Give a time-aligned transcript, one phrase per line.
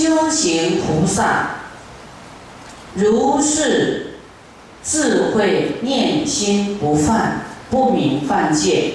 [0.00, 1.50] 修行菩萨，
[2.94, 4.14] 如是
[4.82, 8.94] 智慧念心不犯，不明犯戒，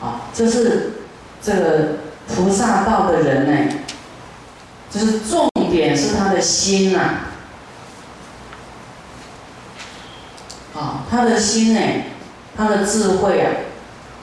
[0.00, 0.92] 啊，这是
[1.42, 1.98] 这个
[2.28, 3.74] 菩萨道的人呢，
[4.88, 6.98] 就是重点是他的心呐，
[10.76, 11.80] 啊，他的心呢，
[12.56, 13.50] 他的智慧啊，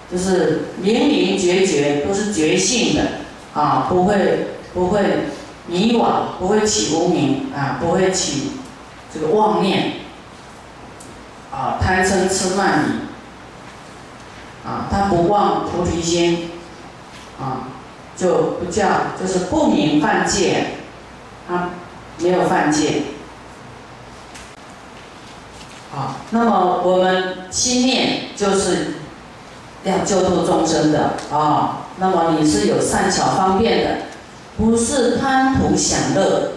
[0.09, 3.01] 就是明明觉觉，都是觉性的，
[3.53, 5.01] 啊，不会不会。
[5.67, 8.51] 迷惘不会起无名啊，不会起
[9.13, 9.93] 这个妄念
[11.51, 16.51] 啊，贪嗔痴慢疑啊，他不忘菩提心
[17.39, 17.69] 啊，
[18.17, 20.79] 就不叫就是不明犯戒，
[21.47, 21.69] 他
[22.17, 23.03] 没有犯戒。
[25.91, 28.95] 好，那么我们心念就是
[29.83, 34.12] 要救度众生的啊，那么你是有善巧方便的。
[34.55, 36.51] 不是贪图享乐，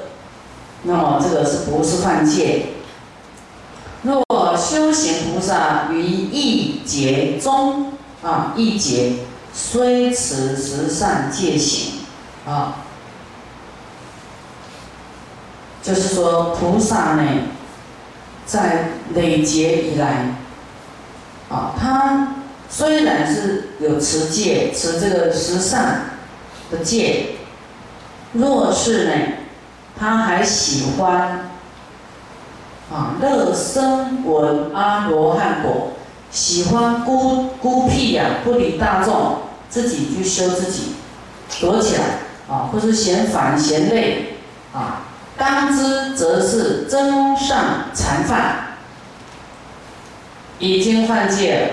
[0.83, 2.67] 那么这个是不是犯戒？
[4.03, 4.25] 若
[4.57, 9.15] 修行菩萨于一劫中啊，一劫
[9.53, 12.01] 虽持十善戒行
[12.47, 12.85] 啊，
[15.83, 17.25] 就是说菩萨呢，
[18.45, 20.37] 在累劫以来
[21.49, 22.35] 啊，他
[22.69, 26.11] 虽然是有持戒，持这个十善
[26.71, 27.31] 的戒。
[28.39, 29.13] 若是呢，
[29.99, 31.49] 他还喜欢
[32.93, 35.93] 啊乐声闻阿罗汉果，
[36.31, 39.39] 喜欢孤孤僻呀，不理大众，
[39.71, 40.97] 自己去修自己，
[41.61, 42.03] 躲起来
[42.49, 44.37] 啊，或是嫌烦嫌累
[44.75, 45.03] 啊，
[45.39, 48.77] 当知则是真上禅犯，
[50.59, 51.69] 已经犯戒了。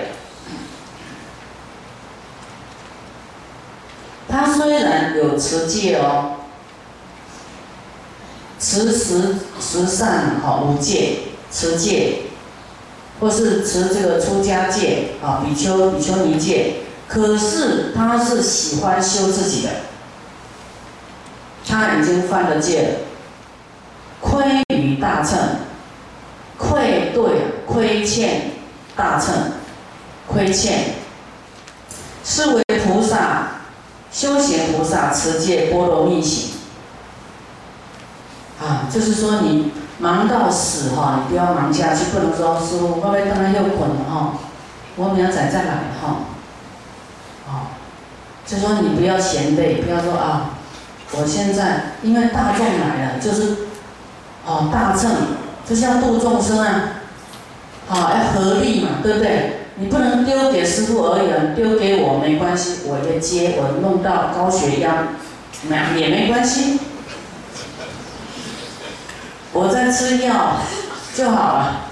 [4.26, 6.36] 他虽然有持戒哦。
[8.58, 11.18] 持十十善好五戒，
[11.52, 12.22] 持戒，
[13.20, 16.76] 或是持这个出家戒啊，比丘比丘尼戒。
[17.06, 19.70] 可是他是喜欢修自己的，
[21.68, 22.88] 他已经犯了戒了，
[24.20, 24.42] 亏
[24.74, 25.38] 于大乘，
[26.56, 27.24] 愧对
[27.66, 28.52] 亏欠
[28.96, 29.52] 大乘，
[30.26, 30.94] 亏欠，
[32.24, 33.60] 是为菩萨
[34.10, 36.53] 修行菩萨持戒波罗蜜行。
[38.64, 44.34] 啊，就是说你忙到死哈，你不要忙下去，不能说师傅，我来当然又滚了哈，
[44.96, 45.70] 我明仔再来
[46.00, 46.16] 哈。
[47.46, 47.76] 啊，
[48.46, 50.50] 就说你不要嫌累，不要说啊，
[51.12, 53.56] 我现在因为大众来了，就是
[54.46, 55.10] 哦大乘
[55.68, 56.82] 就是要度众生啊，
[57.86, 59.60] 好要合力嘛，对不对？
[59.76, 65.08] 你不能丢给师傅而已，丢给我没关系，我也接，我弄到高血压，
[65.68, 66.78] 那也没关系。
[69.54, 70.56] 我在吃药
[71.14, 71.86] 就好了，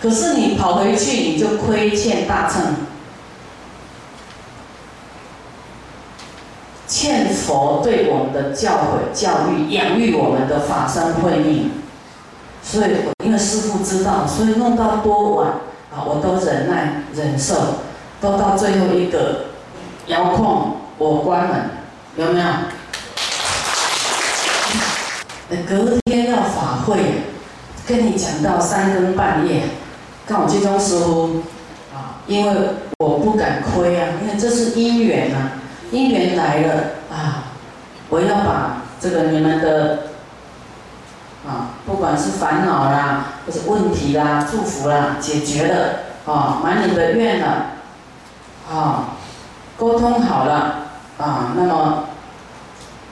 [0.00, 2.62] 可是你跑回去你就亏欠大乘，
[6.88, 11.72] 欠佛对我们的教诲、教育、养育我们的法身慧命，
[12.62, 12.86] 所以
[13.22, 15.48] 因为师父知道，所以弄到多晚
[15.94, 17.54] 啊，我都忍耐忍受，
[18.18, 19.48] 都到最后一个
[20.06, 21.70] 遥控我关门，
[22.16, 22.46] 有没有？
[25.68, 26.23] 隔天
[26.64, 26.96] 法会，
[27.86, 29.64] 跟你讲到三更半夜，
[30.26, 31.42] 看我这种师傅
[31.94, 35.60] 啊，因为我不敢亏啊，因为这是因缘啊，
[35.90, 36.74] 因缘来了
[37.12, 37.44] 啊，
[38.08, 40.04] 我要把这个你们的
[41.46, 47.66] 啊，不管是烦恼啦，或者问题啦、祝福啦，解决了啊，满你的愿了
[48.72, 49.08] 啊，
[49.76, 50.86] 沟通好了
[51.18, 52.04] 啊，那么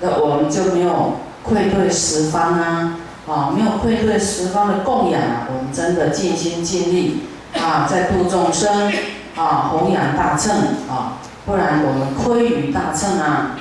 [0.01, 1.19] 那我们就没有。
[1.45, 7.22] 愧对十方啊，啊，没有愧对十方的供养啊，我们真的尽心尽力
[7.55, 8.93] 啊，在度众生
[9.37, 10.56] 啊，弘扬大乘
[10.88, 13.56] 啊，不然我们亏于大乘啊，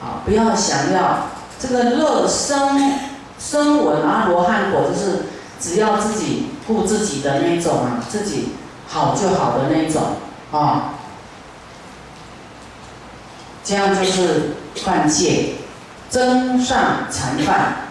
[0.00, 3.00] 啊，不要想要这个乐生
[3.38, 5.24] 生闻阿罗汉果，就是
[5.58, 8.50] 只要自己顾自己的那种啊，自己
[8.86, 10.02] 好就好的那种
[10.52, 10.94] 啊，
[13.64, 15.54] 这样就是犯戒。
[16.08, 17.85] 增上禅犯